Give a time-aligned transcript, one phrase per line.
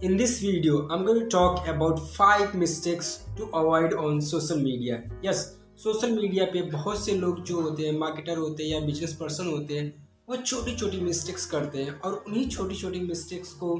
[0.00, 5.02] In this video, I'm going to talk about five mistakes to avoid on social media.
[5.22, 5.40] Yes,
[5.76, 9.46] social media पे बहुत से लोग जो होते हैं मार्केटर होते हैं या बिज़नेस पर्सन
[9.46, 9.92] होते हैं
[10.28, 13.74] वो छोटी छोटी मिस्टेक्स करते हैं और उन्हीं छोटी छोटी मिस्टेक्स को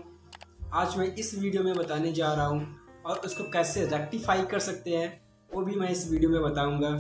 [0.74, 2.66] आज मैं इस वीडियो में बताने जा रहा हूँ
[3.06, 5.08] और उसको कैसे रेक्टिफाई कर सकते हैं
[5.50, 6.90] वो भी मैं इस वीडियो में बताऊँगा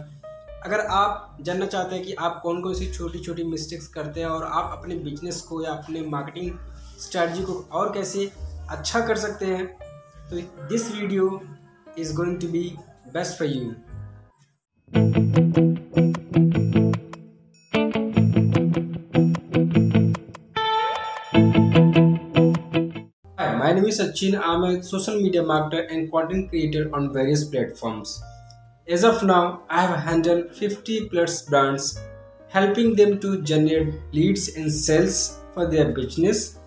[0.64, 4.28] अगर आप जानना चाहते हैं कि आप कौन कौन सी छोटी छोटी मिस्टेक्स करते हैं
[4.28, 6.58] और आप अपने बिज़नेस को या अपने मार्केटिंग
[7.00, 8.30] स्ट्रैटी को और कैसे
[8.70, 9.66] अच्छा कर सकते हैं।
[10.30, 11.40] तो this video
[11.98, 12.62] is going to be
[13.14, 13.70] best for you
[23.58, 28.18] my name is Sachin I'm a social media marketer and content creator on various platforms
[28.88, 31.96] as of now I have handle 50 plus brands
[32.54, 36.57] helping them to generate leads and sales for their business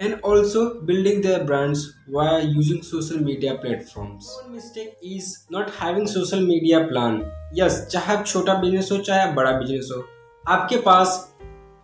[0.00, 4.30] and also building their brands via using social media platforms.
[4.42, 7.22] One mistake is not having social media plan.
[7.52, 10.04] Yes, चाहे आप छोटा business हो चाहे आप बड़ा business हो
[10.44, 11.18] आपके पास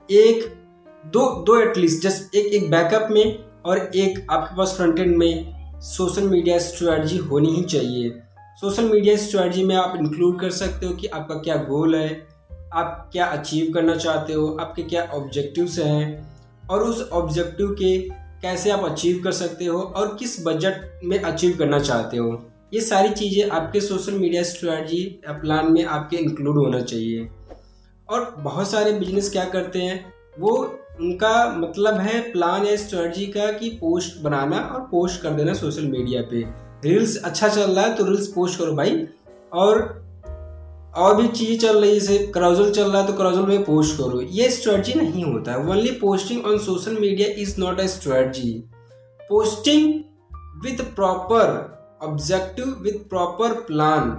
[0.08, 0.44] एक
[1.05, 5.81] दो दो एटलीस्ट जस्ट एक एक बैकअप में और एक आपके पास फ्रंट एंड में
[5.83, 8.11] सोशल मीडिया स्ट्रेटजी होनी ही चाहिए
[8.61, 12.08] सोशल मीडिया स्ट्रेटजी में आप इंक्लूड कर सकते हो कि आपका क्या गोल है
[12.72, 16.03] आप क्या अचीव करना चाहते हो आपके क्या ऑब्जेक्टिव्स हैं
[16.70, 17.98] और उस ऑब्जेक्टिव के
[18.42, 22.30] कैसे आप अचीव कर सकते हो और किस बजट में अचीव करना चाहते हो।
[22.74, 27.28] ये सारी चीज़ें आपके सोशल मीडिया स्ट्रेटजी प्लान में आपके इंक्लूड होना चाहिए।
[28.08, 30.56] और बहुत सारे बिज़नेस क्या करते हैं, वो
[31.00, 35.86] उनका मतलब है प्लान या स्ट्रेटजी का कि पोस्ट बनाना और पोस्ट कर देना सोशल
[35.86, 36.44] मीडिया पे।
[36.84, 39.06] रील्स अच्छा चल रहा है तो रील्स पोस्ट करो भाई।
[39.52, 40.00] और
[40.94, 43.96] और भी चीज़ें चल रही है, जैसे क्राउजल चल रहा है तो क्राउजल में पोस्ट
[43.96, 48.52] करो। ये स्ट्रेटजी नहीं होता है। Only posting on social media is not a strategy
[49.20, 49.92] posting
[50.64, 54.12] with proper objective with proper plan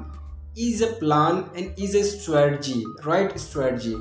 [0.59, 3.95] is a plan and is a strategy right strategy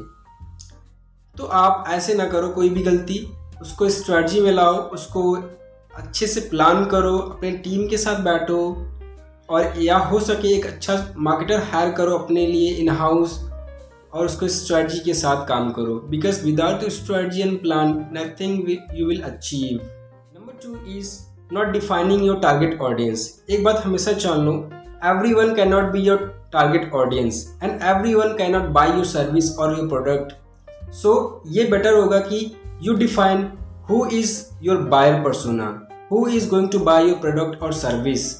[1.37, 3.19] तो आप ऐसे ना करो कोई भी गलती।
[3.63, 5.33] उसको स्ट्रेटजी में लाओ, उसको
[5.95, 8.61] अच्छे से प्लान करो, अपने टीम के साथ बैठो।
[9.51, 13.39] और या हो सके एक अच्छा मार्केटर हायर करो अपने लिए इन हाउस
[14.15, 19.21] और उसको स्ट्रेटजी के साथ काम करो। Because without strategy and plan nothing you will
[19.23, 21.17] achieve number two is
[21.53, 24.53] not defining your target audience एक बात हमेशा जान लो
[25.11, 29.05] every one can not be your target audience and every one can not buy your
[29.07, 31.13] service और your product so
[31.49, 32.41] ये better होगा कि
[32.83, 33.49] you define
[33.91, 35.69] who is your buyer persona
[36.13, 38.35] who is going to buy your product और service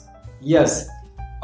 [0.45, 0.87] yes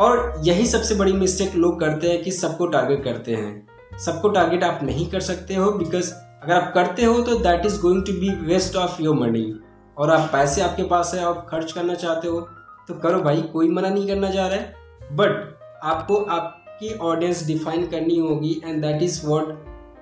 [0.00, 4.64] और यही सबसे बड़ी mistake लोग करते हैं कि सबको टारगेट करते हैं। सबको टारगेट
[4.64, 8.12] आप नहीं कर सकते हो बिकॉज़ अगर आप करते हो तो that is going to
[8.12, 9.52] be waste of your money
[9.96, 12.40] और आप पैसे आपके पास है, आप खर्च करना चाहते हो
[12.88, 14.74] तो करो भाई, कोई मना नहीं करना चाह रहा है।
[15.12, 19.48] बट आपको आपकी ऑडियंस डिफाइन करनी होगी and that is what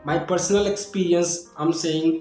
[0.07, 2.13] my personal experience I am saying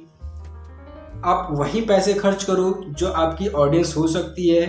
[1.25, 4.65] आप वही पैसे खर्च करो जो आपकी ऑडियंस हो सकती है।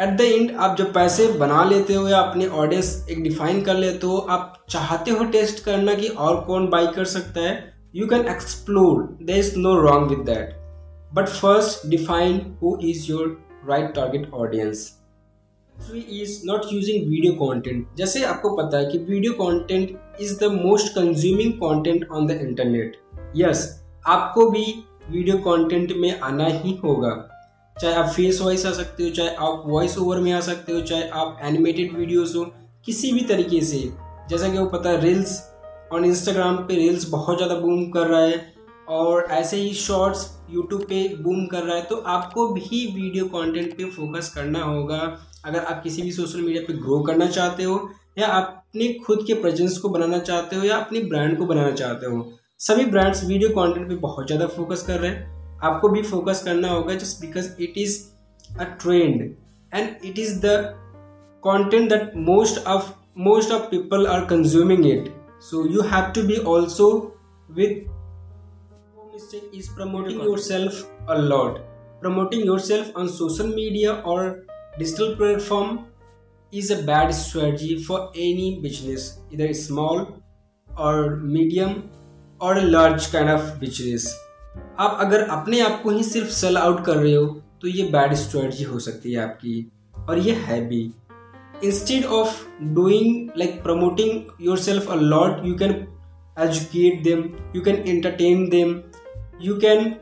[0.00, 3.74] एट द एंड आप जब पैसे बना लेते हो या अपने ऑडियंस एक डिफाइन कर
[3.74, 7.54] लेते हो, आप चाहते हो टेस्ट करना कि और कौन बाई कर सकता है
[7.96, 10.52] you can explore there is no wrong with that
[11.14, 13.36] but first define who is your
[13.68, 14.84] right target audience
[15.74, 20.52] three is not using video content जैसे आपको पता है कि video content is the
[20.52, 22.96] most consuming content on the internet
[23.36, 23.66] yes
[24.06, 24.64] आपको भी
[25.10, 27.16] video content में आना ही होगा.
[27.80, 30.80] चाहे आप फेस वॉइस आ सकते हो, चाहे आप वॉइस ओवर में आ सकते हो,
[30.82, 32.44] चाहे आप एनिमेटेड वीडियोस हो,
[32.86, 33.78] किसी भी तरीके से,
[34.30, 35.40] जैसा कि वो पता है रील्स
[35.92, 38.56] और इंस्टाग्राम पे रील्स बहुत ज़्यादा बूम कर रहा है
[38.90, 43.76] और ऐसे ही शॉर्ट्स यूट्यूब पे बूम कर रहा है तो आपको भी वीडियो कंटेंट
[43.76, 44.98] पे फोकस करना होगा।
[45.44, 47.88] अगर आप किसी भी सोशल मीडिया पे ग्रो करना चाहते हो,
[48.18, 52.06] या अपने खुद के प्रेजेंस को बनाना चाहते हो, या अपनी ब्रांड को बनाना चाहते
[52.06, 52.26] हो,
[52.60, 56.69] सभी ब्रांड्स वीडियो कंटेंट पे बहुत ज़्यादा फोकस कर रहे हैं। आपको भी फोकस करना
[56.69, 57.99] होगा just because it is
[58.59, 59.21] a trend
[59.73, 60.55] and it is the
[61.43, 65.09] content that most of most of people are consuming it
[65.47, 66.85] so you have to be also
[67.49, 67.73] with
[69.13, 70.77] mistake is promoting yourself
[71.15, 71.59] a lot
[72.03, 74.21] promoting yourself on social media or
[74.77, 75.85] digital platform
[76.51, 80.01] is a bad strategy for any business either small
[80.77, 81.77] or medium
[82.39, 84.07] or a large kind of business
[84.80, 87.26] आप अगर अपने आप को ही सिर्फ़ sell out कर रहे हो
[87.62, 89.72] तो ये बैड स्ट्रेटजी हो सकती है आपकी।
[90.08, 90.92] और ये है भी।
[91.64, 94.20] Instead of doing like promoting
[94.58, 95.70] yourself a lot you can
[96.40, 97.18] educate them
[97.56, 98.80] you can entertain them
[99.42, 99.94] you can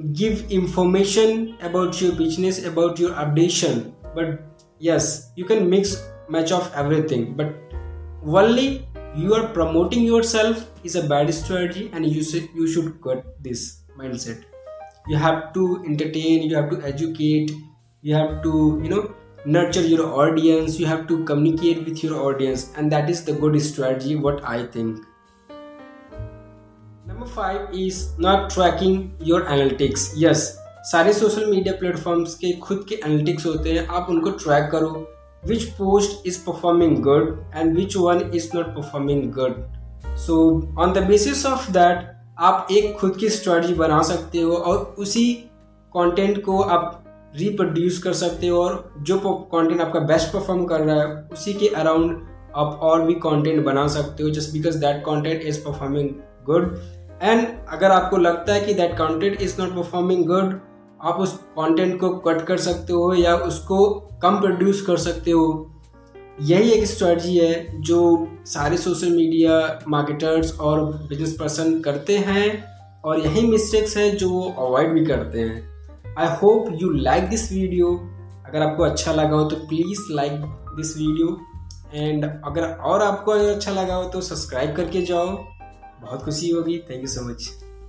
[0.00, 5.96] give information about your business about your updation but yes you can mix
[6.30, 7.70] match of everything but
[8.24, 8.68] only
[9.18, 12.06] you are promoting yourself is a bad strategy and
[12.56, 14.43] you should cut this mindset
[15.07, 17.51] you have to entertain you have to educate
[18.03, 19.03] you have to you know
[19.47, 23.61] nurture your audience you have to communicate with your audience and that is the good
[23.61, 25.01] strategy what i think
[27.05, 29.01] number 5 is not tracking
[29.31, 30.45] your analytics yes
[30.87, 34.89] सारे social media platforms के खुद के analytics होते हैं आप उनको track करो
[35.47, 39.55] which post is performing good and which one is not performing good
[40.25, 40.35] so
[40.79, 42.03] on the basis of that
[42.40, 45.34] आप एक खुद की स्ट्रेटजी बना सकते हो और उसी
[45.96, 47.04] कंटेंट को आप
[47.36, 49.18] रिप्रोड्यूस कर सकते हो और जो
[49.54, 53.86] कंटेंट आपका बेस्ट परफॉर्म कर रहा है, उसी के अराउंड आप और भी कंटेंट बना
[53.86, 56.10] सकते हो just because that content is performing
[56.46, 56.80] good
[57.22, 60.60] and अगर आपको लगता है कि that content is not performing good
[61.02, 65.70] आप उस कंटेंट को कट कर सकते हो या उसको कम प्रोड्यूस कर सकते हो।
[66.40, 72.46] यही एक स्ट्रेटजी है जो सारे सोशल मीडिया मार्केटर्स और बिज़नेस पर्सन करते हैं
[73.02, 77.50] और यही मिस्टेक्स है जो वो अवॉइड भी करते हैं। I hope you like this
[77.52, 77.92] video
[78.46, 80.32] अगर आपको अच्छा लगा हो तो please like
[80.76, 81.38] this video
[81.94, 87.00] and अगर और आपको अच्छा लगा हो तो सब्सक्राइब करके जाओ। बहुत खुशी होगी। Thank
[87.02, 87.50] you so much